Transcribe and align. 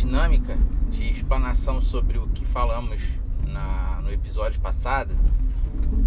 dinâmica 0.00 0.56
de 0.88 1.10
explanação 1.10 1.78
sobre 1.80 2.16
o 2.16 2.26
que 2.28 2.44
falamos 2.44 3.20
na, 3.46 4.00
no 4.02 4.10
episódio 4.10 4.58
passado, 4.58 5.14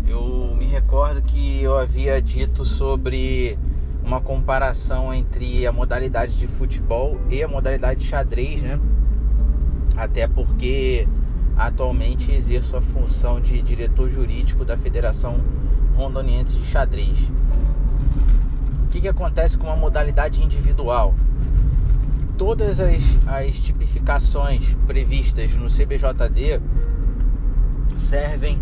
eu 0.08 0.56
me 0.58 0.66
recordo 0.66 1.22
que 1.22 1.62
eu 1.62 1.78
havia 1.78 2.20
dito 2.20 2.66
sobre 2.66 3.58
uma 4.04 4.20
comparação 4.20 5.14
entre 5.14 5.68
a 5.68 5.72
modalidade 5.72 6.40
de 6.40 6.48
futebol 6.48 7.20
e 7.30 7.44
a 7.44 7.48
modalidade 7.48 8.00
de 8.00 8.08
xadrez, 8.08 8.64
né? 8.64 8.80
Até 9.96 10.28
porque 10.28 11.08
atualmente 11.56 12.32
exerço 12.32 12.76
a 12.76 12.82
função 12.82 13.40
de 13.40 13.62
diretor 13.62 14.10
jurídico 14.10 14.66
da 14.66 14.76
Federação 14.76 15.40
Rondoniense 15.96 16.58
de 16.58 16.66
Xadrez. 16.66 17.32
O 18.86 18.88
que, 18.90 19.02
que 19.02 19.08
acontece 19.08 19.56
com 19.56 19.68
uma 19.68 19.76
modalidade 19.76 20.44
individual? 20.44 21.14
Todas 22.38 22.80
as, 22.80 23.20
as 23.28 23.60
tipificações 23.60 24.76
previstas 24.88 25.54
no 25.54 25.68
CBJD 25.68 26.62
servem 27.98 28.62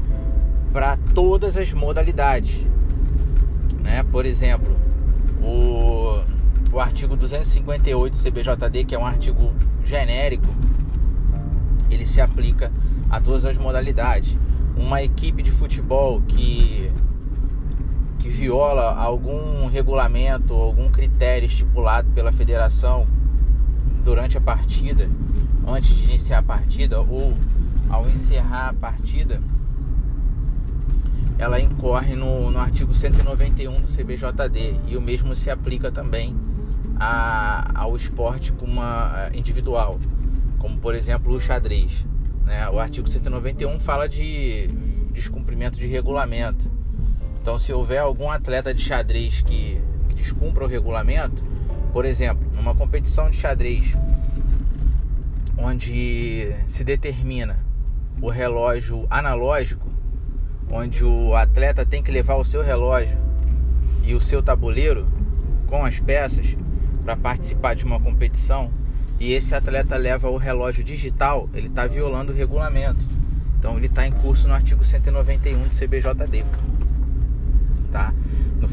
para 0.74 0.98
todas 1.14 1.58
as 1.58 1.72
modalidades. 1.74 2.66
Né? 3.82 4.04
Por 4.04 4.26
exemplo, 4.26 4.76
o, 5.42 6.22
o 6.72 6.80
artigo 6.80 7.16
258 7.16 8.14
do 8.14 8.24
CBJD, 8.24 8.84
que 8.86 8.96
é 8.96 9.00
um 9.00 9.06
artigo 9.06 9.54
genérico, 9.84 10.48
ele 11.90 12.06
se 12.06 12.22
aplica 12.22 12.72
a 13.10 13.20
todas 13.20 13.46
as 13.46 13.58
modalidades. 13.58 14.38
Uma 14.76 15.02
equipe 15.02 15.42
de 15.42 15.52
futebol 15.52 16.22
que 16.22 16.92
que 18.22 18.30
viola 18.30 18.94
algum 18.94 19.66
regulamento, 19.66 20.54
algum 20.54 20.92
critério 20.92 21.48
estipulado 21.48 22.12
pela 22.12 22.32
federação 22.32 23.08
durante 24.04 24.38
a 24.38 24.42
partida, 24.42 25.10
antes 25.68 25.96
de 25.96 26.04
iniciar 26.04 26.40
a 26.40 26.44
partida 26.44 27.00
ou 27.02 27.34
ao 27.90 28.10
encerrar 28.10 28.70
a 28.70 28.74
partida, 28.74 29.42
ela 31.38 31.60
incorre 31.60 32.16
no, 32.16 32.52
no 32.52 32.60
artigo 32.60 32.94
191 32.94 33.82
do 33.82 33.88
CBJD 33.88 34.80
e 34.88 34.96
o 34.96 35.02
mesmo 35.02 35.34
se 35.36 35.50
aplica 35.50 35.92
também 35.92 36.36
a, 37.00 37.80
ao 37.80 37.96
esporte 37.96 38.52
como 38.54 38.74
uma, 38.74 39.30
individual, 39.34 40.00
como 40.60 40.78
por 40.78 40.94
exemplo 40.94 41.34
o 41.34 41.40
xadrez. 41.40 42.06
Né? 42.46 42.70
O 42.70 42.80
artigo 42.80 43.10
191 43.10 43.80
fala 43.80 44.08
de 44.08 44.70
descumprimento 45.12 45.80
de 45.80 45.88
regulamento. 45.88 46.70
Então, 47.42 47.58
se 47.58 47.74
houver 47.74 47.98
algum 47.98 48.30
atleta 48.30 48.72
de 48.72 48.84
xadrez 48.84 49.42
que, 49.42 49.82
que 50.10 50.16
descumpra 50.16 50.64
o 50.64 50.68
regulamento, 50.68 51.44
por 51.92 52.06
exemplo, 52.06 52.50
numa 52.56 52.74
competição 52.74 53.30
de 53.30 53.38
xadrez 53.38 53.98
onde 55.58 56.56
se 56.68 56.84
determina 56.84 57.60
o 58.22 58.30
relógio 58.30 59.06
analógico, 59.10 59.88
onde 60.70 61.04
o 61.04 61.36
atleta 61.36 61.86
tem 61.86 62.02
que 62.02 62.12
levar 62.12 62.36
o 62.36 62.46
seu 62.46 62.64
relógio 62.64 63.18
e 64.04 64.16
o 64.16 64.22
seu 64.22 64.42
tabuleiro 64.42 65.08
com 65.68 65.86
as 65.86 66.00
peças 66.00 66.58
para 67.04 67.16
participar 67.16 67.76
de 67.76 67.84
uma 67.86 68.00
competição 68.00 68.72
e 69.22 69.34
esse 69.34 69.54
atleta 69.54 69.98
leva 69.98 70.30
o 70.30 70.38
relógio 70.38 70.84
digital, 70.84 71.48
ele 71.54 71.68
está 71.68 71.86
violando 71.86 72.32
o 72.32 72.36
regulamento. 72.36 73.06
Então 73.60 73.78
ele 73.78 73.86
está 73.86 74.08
em 74.08 74.12
curso 74.12 74.48
no 74.48 74.54
artigo 74.56 74.84
191 74.84 75.68
do 75.68 75.76
CBJD. 75.76 76.44
Tá? 77.92 78.12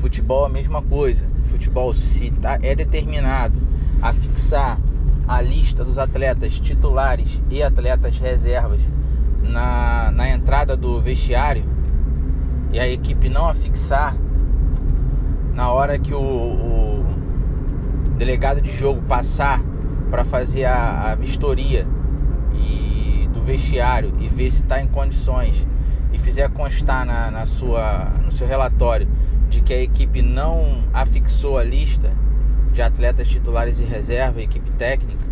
Futebol 0.01 0.45
a 0.45 0.49
mesma 0.49 0.83
coisa. 0.83 1.27
Futebol 1.45 1.93
se 1.93 2.31
tá, 2.31 2.59
é 2.63 2.75
determinado 2.75 3.59
a 4.01 4.13
fixar 4.13 4.79
a 5.27 5.41
lista 5.43 5.85
dos 5.85 5.99
atletas 5.99 6.59
titulares 6.59 7.43
e 7.51 7.63
atletas 7.63 8.19
reservas 8.19 8.81
na, 9.43 10.11
na 10.13 10.31
entrada 10.31 10.77
do 10.77 11.01
vestiário 11.01 11.65
e 12.73 12.79
a 12.79 12.89
equipe 12.89 13.29
não 13.29 13.49
afixar 13.49 14.15
na 15.55 15.71
hora 15.71 15.99
que 15.99 16.15
o, 16.15 16.21
o 16.21 17.05
delegado 18.17 18.61
de 18.61 18.71
jogo 18.71 19.03
passar 19.03 19.61
para 20.11 20.25
fazer 20.25 20.65
a, 20.65 21.13
a 21.13 21.15
vistoria 21.15 21.87
e 22.55 23.29
do 23.33 23.41
vestiário 23.41 24.13
e 24.19 24.29
ver 24.29 24.51
se 24.51 24.63
está 24.63 24.81
em 24.81 24.87
condições 24.87 25.67
e 26.13 26.19
fizer 26.19 26.49
constar 26.51 27.05
na, 27.05 27.31
na, 27.31 27.47
sua, 27.47 28.13
no 28.25 28.31
seu 28.31 28.47
relatório 28.47 29.09
de 29.49 29.61
que 29.61 29.73
a 29.73 29.83
equipe 29.83 30.23
não 30.23 30.85
afixou 30.93 31.59
a 31.59 31.65
lista 31.65 32.13
de 32.73 32.83
atletas 32.83 33.29
titulares 33.29 33.81
e 33.81 33.85
reserva, 33.85 34.43
equipe 34.43 34.71
técnica, 34.73 35.25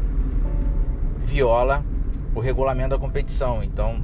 viola 1.23 1.85
o 2.35 2.41
regulamento 2.41 2.91
da 2.91 2.99
competição. 2.99 3.63
Então, 3.63 4.03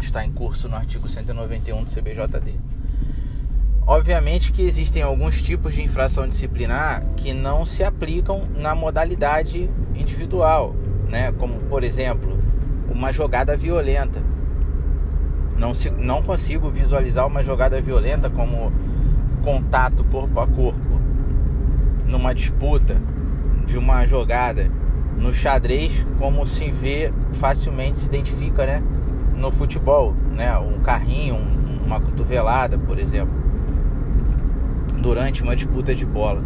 está 0.00 0.24
em 0.24 0.32
curso 0.32 0.68
no 0.68 0.76
artigo 0.76 1.08
191 1.08 1.84
do 1.84 1.90
CBJD. 1.90 2.58
Obviamente 3.86 4.52
que 4.52 4.62
existem 4.62 5.02
alguns 5.02 5.42
tipos 5.42 5.74
de 5.74 5.82
infração 5.82 6.28
disciplinar 6.28 7.02
que 7.16 7.32
não 7.34 7.66
se 7.66 7.82
aplicam 7.82 8.42
na 8.56 8.74
modalidade 8.74 9.68
individual, 9.96 10.74
né? 11.08 11.32
Como 11.32 11.58
por 11.62 11.82
exemplo, 11.82 12.38
uma 12.88 13.12
jogada 13.12 13.56
violenta. 13.56 14.22
Não, 15.56 15.74
se, 15.74 15.90
não 15.90 16.22
consigo 16.22 16.70
visualizar 16.70 17.26
uma 17.26 17.42
jogada 17.42 17.80
violenta 17.82 18.30
como 18.30 18.72
contato 19.42 20.04
corpo 20.04 20.40
a 20.40 20.46
corpo 20.46 21.00
numa 22.06 22.34
disputa 22.34 23.00
de 23.66 23.78
uma 23.78 24.04
jogada 24.04 24.70
no 25.16 25.32
xadrez, 25.32 26.04
como 26.18 26.44
se 26.46 26.70
vê 26.70 27.12
facilmente 27.32 27.98
se 27.98 28.06
identifica, 28.06 28.66
né? 28.66 28.82
no 29.40 29.50
futebol, 29.50 30.14
né? 30.30 30.56
Um 30.58 30.78
carrinho, 30.80 31.34
um, 31.34 31.86
uma 31.86 32.00
cotovelada, 32.00 32.78
por 32.78 32.98
exemplo, 32.98 33.34
durante 35.00 35.42
uma 35.42 35.56
disputa 35.56 35.94
de 35.94 36.04
bola. 36.04 36.42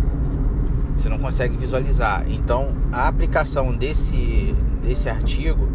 Você 0.97 1.09
não 1.09 1.19
consegue 1.19 1.57
visualizar. 1.57 2.25
Então, 2.29 2.69
a 2.93 3.09
aplicação 3.09 3.77
desse, 3.77 4.55
desse 4.83 5.09
artigo 5.09 5.67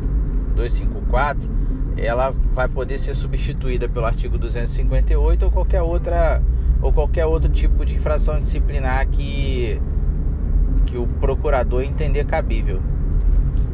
254, 0.56 1.50
ela 1.98 2.34
vai 2.54 2.70
poder 2.70 2.98
ser 2.98 3.14
substituída 3.14 3.90
pelo 3.90 4.06
artigo 4.06 4.38
258 4.38 5.44
ou 5.44 5.52
qualquer 5.52 5.82
outra 5.82 6.42
ou 6.82 6.92
qualquer 6.94 7.26
outro 7.26 7.50
tipo 7.50 7.86
de 7.86 7.96
infração 7.96 8.38
disciplinar 8.40 9.08
que 9.08 9.82
que 10.86 10.98
o 10.98 11.06
procurador 11.06 11.84
entender 11.84 12.26
cabível. 12.26 12.82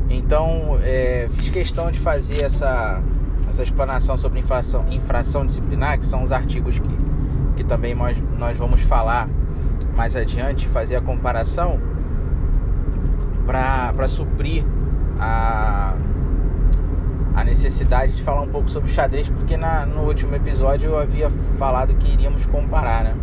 Então, 0.10 0.78
é, 0.84 1.28
fiz 1.30 1.50
questão 1.50 1.90
de 1.90 2.00
fazer 2.00 2.42
essa 2.42 3.02
essa 3.50 3.64
explanação 3.64 4.18
sobre 4.18 4.40
infração, 4.40 4.86
infração 4.90 5.46
disciplinar, 5.46 6.00
que 6.00 6.06
são 6.06 6.24
os 6.24 6.32
artigos 6.32 6.80
que, 6.80 6.98
que 7.58 7.64
também 7.64 7.96
nós, 7.96 8.22
nós 8.38 8.58
vamos 8.58 8.82
falar 8.82 9.30
mais 9.96 10.16
adiante, 10.16 10.68
fazer 10.68 10.98
a 10.98 11.02
comparação 11.02 11.80
para 13.46 14.08
suprir 14.10 14.66
a, 15.20 15.94
a 17.36 17.44
necessidade 17.44 18.14
de 18.14 18.24
falar 18.24 18.42
um 18.42 18.48
pouco 18.48 18.70
sobre 18.70 18.90
xadrez, 18.90 19.30
porque 19.30 19.58
na, 19.58 19.86
no 19.86 20.04
último 20.04 20.34
episódio 20.36 20.92
eu 20.92 20.98
havia 20.98 21.30
falado 21.30 21.94
que 21.96 22.12
iríamos 22.12 22.46
comparar, 22.46 23.04
né? 23.04 23.14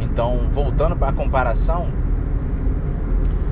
Então, 0.00 0.48
voltando 0.50 0.96
para 0.96 1.10
a 1.10 1.12
comparação, 1.12 1.88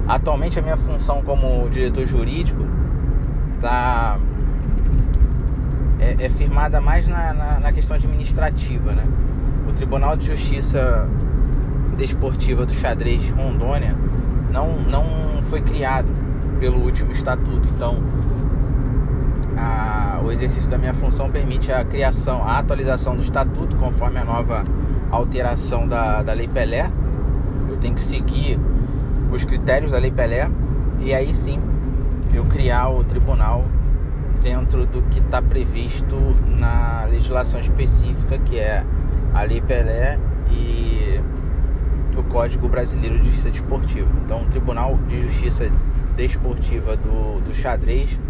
atualmente 0.08 0.58
a 0.58 0.62
minha 0.62 0.78
função 0.78 1.22
como 1.22 1.68
diretor 1.68 2.06
jurídico 2.06 2.66
está 3.56 4.18
é, 6.00 6.24
é 6.24 6.30
firmada 6.30 6.80
mais 6.80 7.06
na, 7.06 7.34
na, 7.34 7.60
na, 7.60 7.72
questão 7.72 7.96
administrativa, 7.96 8.92
né? 8.92 9.04
O 9.68 9.72
Tribunal 9.72 10.16
de 10.16 10.26
Justiça 10.26 11.06
Desportiva 11.98 12.64
do 12.64 12.72
Xadrez 12.72 13.28
Rondônia 13.28 13.94
não, 14.50 14.78
não 14.80 15.42
foi 15.42 15.60
criado 15.60 16.08
pelo 16.58 16.78
último 16.82 17.12
estatuto, 17.12 17.68
então 17.68 17.98
a, 19.56 20.20
o 20.24 20.30
exercício 20.30 20.68
da 20.68 20.78
minha 20.78 20.94
função 20.94 21.30
permite 21.30 21.70
a 21.72 21.84
criação, 21.84 22.42
a 22.42 22.58
atualização 22.58 23.14
do 23.14 23.22
estatuto 23.22 23.76
conforme 23.76 24.18
a 24.18 24.24
nova 24.24 24.64
alteração 25.10 25.86
da, 25.86 26.22
da 26.22 26.32
Lei 26.32 26.48
Pelé. 26.48 26.90
Eu 27.68 27.76
tenho 27.78 27.94
que 27.94 28.00
seguir 28.00 28.58
os 29.30 29.44
critérios 29.44 29.92
da 29.92 29.98
Lei 29.98 30.10
Pelé 30.10 30.50
e 31.00 31.12
aí 31.12 31.34
sim 31.34 31.60
eu 32.32 32.44
criar 32.46 32.88
o 32.88 33.04
tribunal 33.04 33.64
dentro 34.40 34.84
do 34.86 35.02
que 35.02 35.20
está 35.20 35.40
previsto 35.40 36.16
na 36.58 37.06
legislação 37.10 37.60
específica, 37.60 38.38
que 38.38 38.58
é 38.58 38.84
a 39.32 39.42
Lei 39.42 39.60
Pelé 39.60 40.18
e 40.50 41.20
o 42.16 42.22
Código 42.24 42.68
Brasileiro 42.68 43.18
de 43.18 43.26
Justiça 43.26 43.50
Desportiva. 43.50 44.08
Então, 44.24 44.42
o 44.42 44.46
Tribunal 44.46 44.98
de 45.08 45.22
Justiça 45.22 45.70
Desportiva 46.16 46.96
do, 46.96 47.40
do 47.40 47.54
xadrez 47.54 48.20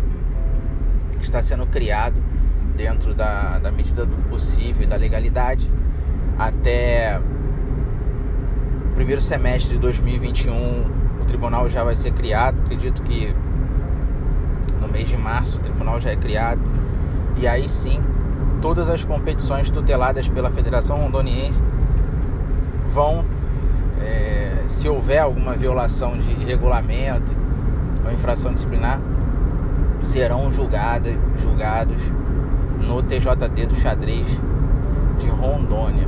está 1.24 1.42
sendo 1.42 1.66
criado 1.66 2.16
dentro 2.76 3.14
da, 3.14 3.58
da 3.58 3.70
medida 3.70 4.04
do 4.04 4.16
possível 4.28 4.84
e 4.84 4.86
da 4.86 4.96
legalidade 4.96 5.70
até 6.38 7.20
o 8.86 8.94
primeiro 8.94 9.20
semestre 9.20 9.74
de 9.74 9.80
2021 9.80 10.54
o 11.20 11.24
tribunal 11.26 11.68
já 11.68 11.82
vai 11.82 11.96
ser 11.96 12.12
criado. 12.12 12.58
Acredito 12.60 13.02
que 13.02 13.34
no 14.80 14.88
mês 14.88 15.08
de 15.08 15.16
março 15.16 15.56
o 15.56 15.60
tribunal 15.60 16.00
já 16.00 16.10
é 16.10 16.16
criado. 16.16 16.60
E 17.36 17.46
aí 17.46 17.68
sim 17.68 18.00
todas 18.60 18.88
as 18.88 19.04
competições 19.04 19.68
tuteladas 19.68 20.28
pela 20.28 20.50
Federação 20.50 20.98
Rondoniense 20.98 21.62
vão, 22.90 23.24
é, 24.00 24.64
se 24.68 24.88
houver 24.88 25.18
alguma 25.18 25.54
violação 25.54 26.16
de 26.16 26.32
regulamento 26.32 27.30
ou 28.04 28.12
infração 28.12 28.52
disciplinar, 28.52 29.00
serão 30.04 30.50
julgadas, 30.50 31.16
julgados 31.36 32.02
no 32.86 33.02
TJD 33.02 33.66
do 33.66 33.74
xadrez 33.74 34.26
de 35.18 35.28
Rondônia. 35.28 36.06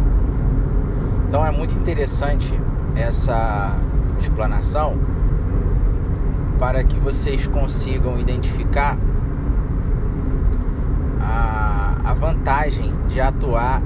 Então 1.28 1.44
é 1.44 1.50
muito 1.50 1.74
interessante 1.74 2.52
essa 2.94 3.72
explanação 4.18 4.94
para 6.58 6.84
que 6.84 6.98
vocês 6.98 7.46
consigam 7.46 8.18
identificar 8.18 8.98
a, 11.20 11.96
a 12.04 12.14
vantagem 12.14 12.92
de 13.08 13.20
atuar 13.20 13.80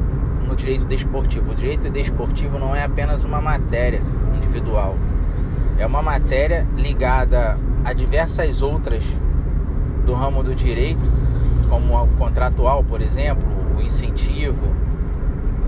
no 0.47 0.55
direito 0.55 0.85
desportivo. 0.87 1.53
O 1.53 1.55
direito 1.55 1.89
desportivo 1.91 2.59
não 2.59 2.75
é 2.75 2.85
apenas 2.85 3.25
uma 3.25 3.41
matéria 3.41 4.03
individual, 4.37 4.97
é 5.79 5.87
uma 5.87 6.03
matéria 6.03 6.67
ligada 6.77 7.59
a 7.85 7.93
diversas 7.93 8.63
outras 8.63 9.20
do 10.11 10.17
ramo 10.17 10.43
do 10.43 10.57
direito, 10.57 11.09
como 11.69 11.95
o 11.95 12.09
contratual, 12.19 12.83
por 12.83 13.01
exemplo, 13.01 13.49
o 13.79 13.81
incentivo, 13.81 14.67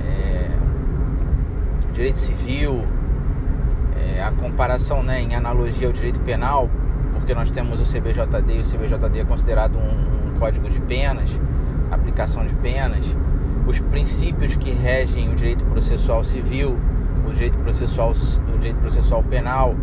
é, 0.04 0.50
direito 1.92 2.18
civil, 2.18 2.84
é, 3.94 4.20
a 4.20 4.32
comparação 4.32 5.00
né, 5.00 5.22
em 5.22 5.36
analogia 5.36 5.86
ao 5.86 5.92
direito 5.92 6.18
penal, 6.20 6.68
porque 7.12 7.32
nós 7.34 7.52
temos 7.52 7.80
o 7.80 7.84
CBJD 7.84 8.56
e 8.56 8.60
o 8.60 8.64
CBJD 8.64 9.20
é 9.20 9.24
considerado 9.24 9.78
um, 9.78 10.28
um 10.28 10.38
código 10.40 10.68
de 10.68 10.80
penas, 10.80 11.30
aplicação 11.92 12.44
de 12.44 12.54
penas, 12.56 13.16
os 13.64 13.78
princípios 13.80 14.56
que 14.56 14.72
regem 14.72 15.30
o 15.30 15.36
direito 15.36 15.64
processual 15.66 16.24
civil, 16.24 16.76
o 17.24 17.32
direito 17.32 17.58
processual, 17.58 18.10
o 18.10 18.58
direito 18.58 18.80
processual 18.80 19.22
penal. 19.22 19.76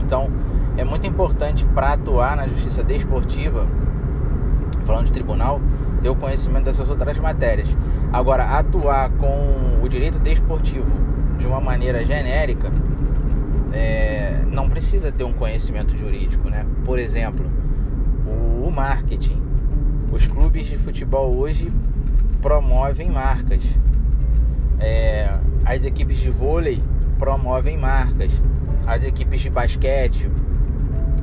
Então, 0.00 0.30
é 0.76 0.84
muito 0.84 1.04
importante 1.04 1.66
para 1.74 1.94
atuar 1.94 2.36
na 2.36 2.46
justiça 2.46 2.84
desportiva, 2.84 3.66
falando 4.88 5.04
de 5.04 5.12
tribunal, 5.12 5.60
ter 6.00 6.08
o 6.08 6.16
conhecimento 6.16 6.64
dessas 6.64 6.88
outras 6.88 7.18
matérias. 7.18 7.76
Agora, 8.10 8.44
atuar 8.58 9.10
com 9.10 9.82
o 9.82 9.86
direito 9.86 10.18
desportivo 10.18 10.90
de 11.36 11.46
uma 11.46 11.60
maneira 11.60 12.04
genérica, 12.06 12.72
é, 13.70 14.44
não 14.50 14.66
precisa 14.66 15.12
ter 15.12 15.24
um 15.24 15.32
conhecimento 15.34 15.94
jurídico, 15.94 16.48
né? 16.48 16.64
Por 16.86 16.98
exemplo, 16.98 17.44
o 18.64 18.70
marketing. 18.70 19.42
Os 20.10 20.26
clubes 20.26 20.66
de 20.66 20.78
futebol 20.78 21.36
hoje 21.36 21.70
promovem 22.40 23.10
marcas. 23.10 23.78
É, 24.80 25.28
as 25.66 25.84
equipes 25.84 26.16
de 26.16 26.30
vôlei 26.30 26.82
promovem 27.18 27.76
marcas. 27.76 28.32
As 28.86 29.04
equipes 29.04 29.42
de 29.42 29.50
basquete 29.50 30.30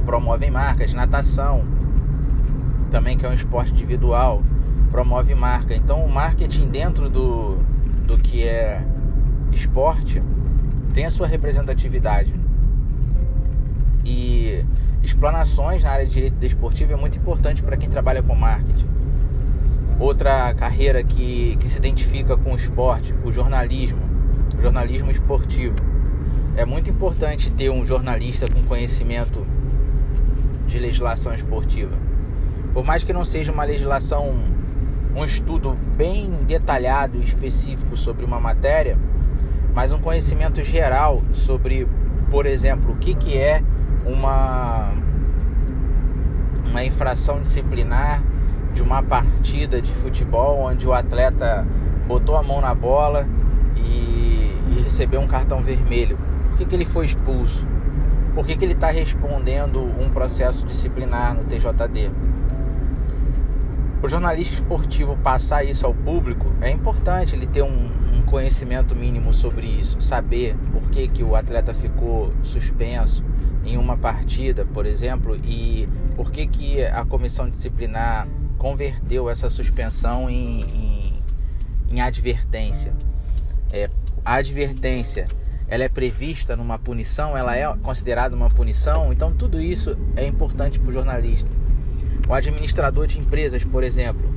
promovem 0.05 0.51
marcas. 0.51 0.93
Natação, 0.93 1.65
também 2.89 3.17
que 3.17 3.25
é 3.25 3.29
um 3.29 3.33
esporte 3.33 3.71
individual, 3.71 4.43
promove 4.91 5.35
marca. 5.35 5.75
Então 5.75 6.05
o 6.05 6.09
marketing 6.09 6.69
dentro 6.69 7.09
do, 7.09 7.57
do 8.05 8.17
que 8.17 8.43
é 8.43 8.81
esporte 9.51 10.21
tem 10.93 11.05
a 11.05 11.09
sua 11.09 11.27
representatividade. 11.27 12.33
E 14.05 14.63
explanações 15.03 15.83
na 15.83 15.91
área 15.91 16.05
de 16.05 16.13
direito 16.13 16.35
desportivo 16.35 16.93
é 16.93 16.95
muito 16.95 17.17
importante 17.17 17.61
para 17.61 17.75
quem 17.75 17.89
trabalha 17.89 18.23
com 18.23 18.35
marketing. 18.35 18.87
Outra 19.99 20.53
carreira 20.53 21.03
que, 21.03 21.55
que 21.57 21.69
se 21.69 21.77
identifica 21.77 22.35
com 22.37 22.53
o 22.53 22.55
esporte, 22.55 23.13
o 23.23 23.31
jornalismo, 23.31 24.01
o 24.57 24.61
jornalismo 24.61 25.09
esportivo. 25.09 25.75
É 26.55 26.65
muito 26.65 26.89
importante 26.89 27.51
ter 27.51 27.69
um 27.69 27.85
jornalista 27.85 28.47
com 28.47 28.61
conhecimento 28.63 29.45
de 30.65 30.79
legislação 30.79 31.33
esportiva. 31.33 32.04
Por 32.75 32.83
mais 32.83 33.05
que 33.05 33.13
não 33.13 33.23
seja 33.23 33.53
uma 33.53 33.63
legislação, 33.63 34.35
um 35.15 35.23
estudo 35.23 35.77
bem 35.95 36.29
detalhado 36.45 37.17
e 37.17 37.23
específico 37.23 37.95
sobre 37.95 38.25
uma 38.25 38.37
matéria, 38.37 38.99
mas 39.73 39.93
um 39.93 39.97
conhecimento 39.97 40.61
geral 40.61 41.23
sobre, 41.31 41.87
por 42.29 42.45
exemplo, 42.45 42.91
o 42.91 42.97
que, 42.97 43.15
que 43.15 43.37
é 43.37 43.63
uma, 44.05 44.91
uma 46.69 46.83
infração 46.83 47.41
disciplinar 47.41 48.21
de 48.73 48.83
uma 48.83 49.01
partida 49.01 49.81
de 49.81 49.93
futebol 49.93 50.59
onde 50.59 50.85
o 50.85 50.91
atleta 50.91 51.65
botou 52.05 52.35
a 52.35 52.43
mão 52.43 52.59
na 52.59 52.75
bola 52.75 53.25
e, 53.77 54.51
e 54.69 54.81
recebeu 54.83 55.21
um 55.21 55.27
cartão 55.27 55.63
vermelho. 55.63 56.19
Por 56.49 56.57
que, 56.57 56.65
que 56.65 56.75
ele 56.75 56.85
foi 56.85 57.05
expulso? 57.05 57.65
Por 58.33 58.45
que, 58.45 58.53
que 58.57 58.65
ele 58.65 58.73
está 58.73 58.89
respondendo 58.89 59.79
um 59.97 60.09
processo 60.09 60.65
disciplinar 60.65 61.33
no 61.33 61.45
TJD? 61.45 62.34
O 64.05 64.07
jornalista 64.07 64.53
esportivo 64.53 65.17
passar 65.17 65.63
isso 65.63 65.83
ao 65.83 65.91
público 65.91 66.45
é 66.61 66.69
importante 66.69 67.35
ele 67.35 67.47
ter 67.47 67.63
um, 67.63 67.89
um 68.13 68.21
conhecimento 68.21 68.95
mínimo 68.95 69.33
sobre 69.33 69.65
isso, 69.65 69.99
saber 69.99 70.55
por 70.71 70.91
que, 70.91 71.07
que 71.07 71.23
o 71.23 71.35
atleta 71.35 71.73
ficou 71.73 72.31
suspenso, 72.43 73.23
em 73.63 73.79
uma 73.79 73.97
partida, 73.97 74.63
por 74.63 74.85
exemplo, 74.85 75.35
e 75.43 75.89
por 76.15 76.29
que, 76.29 76.45
que 76.45 76.83
a 76.85 77.03
comissão 77.03 77.49
disciplinar 77.49 78.27
converteu 78.59 79.27
essa 79.27 79.49
suspensão 79.49 80.29
em, 80.29 80.61
em, 80.61 81.23
em 81.89 81.99
advertência. 81.99 82.93
É, 83.71 83.89
a 84.23 84.35
advertência 84.35 85.27
ela 85.67 85.83
é 85.83 85.89
prevista 85.89 86.55
numa 86.55 86.77
punição, 86.77 87.35
ela 87.35 87.57
é 87.57 87.75
considerada 87.77 88.35
uma 88.35 88.51
punição, 88.51 89.11
então 89.11 89.33
tudo 89.33 89.59
isso 89.59 89.97
é 90.15 90.27
importante 90.27 90.79
para 90.79 90.91
o 90.91 90.93
jornalista. 90.93 91.51
O 92.27 92.33
administrador 92.33 93.05
de 93.05 93.19
empresas, 93.19 93.63
por 93.63 93.83
exemplo, 93.83 94.33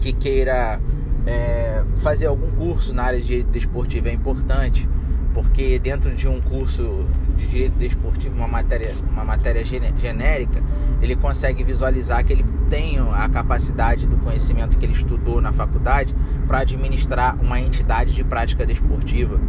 que 0.00 0.12
queira 0.12 0.80
é, 1.26 1.82
fazer 1.96 2.26
algum 2.26 2.50
curso 2.50 2.92
na 2.92 3.04
área 3.04 3.20
de 3.20 3.26
direito 3.26 3.50
desportivo 3.50 4.08
é 4.08 4.12
importante 4.12 4.88
porque 5.32 5.78
dentro 5.78 6.14
de 6.14 6.28
um 6.28 6.40
curso 6.40 7.04
de 7.36 7.46
direito 7.46 7.76
desportivo, 7.76 8.36
uma 8.36 8.48
matéria, 8.48 8.92
uma 9.10 9.24
matéria 9.24 9.64
genérica, 9.64 10.60
ele 11.00 11.16
consegue 11.16 11.62
visualizar 11.62 12.24
que 12.24 12.32
ele 12.32 12.44
tem 12.68 12.98
a 12.98 13.28
capacidade 13.28 14.06
do 14.06 14.16
conhecimento 14.18 14.76
que 14.76 14.84
ele 14.84 14.92
estudou 14.92 15.40
na 15.40 15.52
faculdade 15.52 16.14
para 16.46 16.58
administrar 16.60 17.40
uma 17.40 17.60
entidade 17.60 18.12
de 18.12 18.24
prática 18.24 18.66
desportiva, 18.66 19.40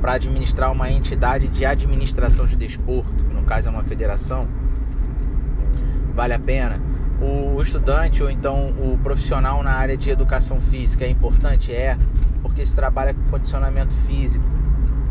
para 0.00 0.12
administrar 0.12 0.70
uma 0.70 0.90
entidade 0.90 1.48
de 1.48 1.64
administração 1.64 2.46
de 2.46 2.56
desporto, 2.56 3.24
que 3.24 3.34
no 3.34 3.42
caso 3.42 3.68
é 3.68 3.70
uma 3.70 3.84
federação. 3.84 4.46
Vale 6.14 6.34
a 6.34 6.38
pena. 6.38 6.91
O 7.22 7.62
estudante 7.62 8.20
ou 8.20 8.28
então 8.28 8.70
o 8.70 8.98
profissional 9.00 9.62
na 9.62 9.72
área 9.72 9.96
de 9.96 10.10
educação 10.10 10.60
física 10.60 11.04
é 11.04 11.08
importante? 11.08 11.72
É, 11.72 11.96
porque 12.42 12.66
se 12.66 12.74
trabalha 12.74 13.14
com 13.14 13.22
condicionamento 13.30 13.94
físico 13.94 14.44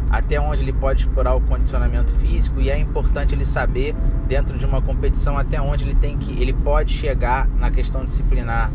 até 0.09 0.39
onde 0.41 0.61
ele 0.61 0.73
pode 0.73 1.01
explorar 1.01 1.35
o 1.35 1.41
condicionamento 1.41 2.11
físico 2.11 2.59
e 2.59 2.69
é 2.69 2.77
importante 2.77 3.33
ele 3.33 3.45
saber 3.45 3.95
dentro 4.27 4.57
de 4.57 4.65
uma 4.65 4.81
competição 4.81 5.37
até 5.37 5.61
onde 5.61 5.85
ele 5.85 5.95
tem 5.95 6.17
que 6.17 6.33
ele 6.33 6.51
pode 6.51 6.91
chegar 6.91 7.47
na 7.47 7.71
questão 7.71 8.03
disciplinar, 8.03 8.69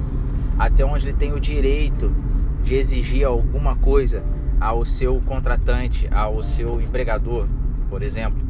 até 0.58 0.82
onde 0.82 1.04
ele 1.04 1.12
tem 1.12 1.34
o 1.34 1.38
direito 1.38 2.10
de 2.64 2.74
exigir 2.74 3.26
alguma 3.26 3.76
coisa 3.76 4.24
ao 4.58 4.82
seu 4.86 5.20
contratante, 5.26 6.08
ao 6.10 6.42
seu 6.42 6.80
empregador, 6.80 7.46
por 7.90 8.02
exemplo. 8.02 8.42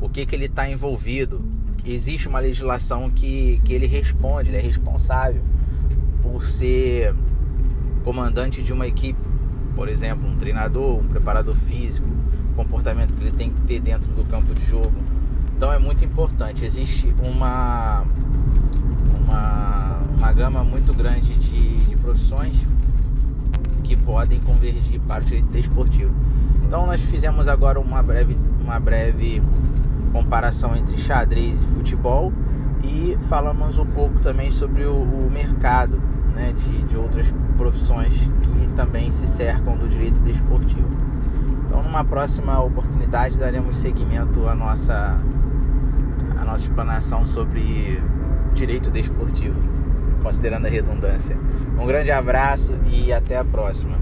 O 0.00 0.08
que 0.08 0.24
que 0.24 0.36
ele 0.36 0.46
está 0.46 0.70
envolvido? 0.70 1.44
Existe 1.92 2.28
uma 2.28 2.38
legislação 2.38 3.10
que, 3.10 3.60
que 3.64 3.72
ele 3.72 3.86
responde, 3.86 4.50
ele 4.50 4.58
é 4.58 4.60
responsável 4.60 5.42
por 6.22 6.46
ser 6.46 7.14
comandante 8.04 8.62
de 8.62 8.72
uma 8.72 8.86
equipe 8.86 9.28
por 9.78 9.88
exemplo, 9.88 10.28
um 10.28 10.36
treinador, 10.36 10.98
um 10.98 11.06
preparador 11.06 11.54
físico, 11.54 12.04
comportamento 12.56 13.14
que 13.14 13.22
ele 13.22 13.30
tem 13.30 13.48
que 13.48 13.60
ter 13.60 13.78
dentro 13.78 14.10
do 14.10 14.24
campo 14.24 14.52
de 14.52 14.66
jogo. 14.66 14.92
Então 15.56 15.72
é 15.72 15.78
muito 15.78 16.04
importante. 16.04 16.64
Existe 16.64 17.14
uma, 17.22 18.02
uma, 19.20 20.00
uma 20.16 20.32
gama 20.32 20.64
muito 20.64 20.92
grande 20.92 21.32
de, 21.36 21.84
de 21.84 21.94
profissões 21.94 22.56
que 23.84 23.96
podem 23.96 24.40
convergir 24.40 24.98
para 25.02 25.22
o 25.22 25.24
direito 25.24 25.46
desportivo. 25.52 26.12
Então 26.66 26.84
nós 26.84 27.00
fizemos 27.02 27.46
agora 27.46 27.78
uma 27.78 28.02
breve, 28.02 28.36
uma 28.60 28.80
breve 28.80 29.40
comparação 30.08 30.74
entre 30.76 30.96
xadrez 30.96 31.62
e 31.62 31.66
futebol 31.66 32.32
e 32.82 33.18
falamos 33.28 33.78
um 33.78 33.86
pouco 33.86 34.18
também 34.20 34.50
sobre 34.50 34.84
o, 34.84 34.94
o 34.94 35.30
mercado 35.30 36.00
né, 36.34 36.52
de, 36.52 36.84
de 36.84 36.96
outras 36.96 37.32
profissões 37.56 38.30
que 38.42 38.68
também 38.74 39.10
se 39.10 39.26
cercam 39.26 39.76
do 39.76 39.88
direito 39.88 40.20
desportivo. 40.20 40.88
Então, 41.66 41.82
numa 41.82 42.04
próxima 42.04 42.58
oportunidade, 42.60 43.36
daremos 43.36 43.76
seguimento 43.76 44.48
à 44.48 44.54
nossa, 44.54 45.20
à 46.38 46.44
nossa 46.44 46.64
explanação 46.64 47.26
sobre 47.26 48.00
direito 48.54 48.90
desportivo, 48.90 49.60
considerando 50.22 50.66
a 50.66 50.70
redundância. 50.70 51.36
Um 51.78 51.86
grande 51.86 52.10
abraço 52.10 52.72
e 52.86 53.12
até 53.12 53.36
a 53.36 53.44
próxima. 53.44 53.98